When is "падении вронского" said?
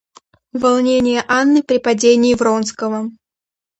1.77-3.11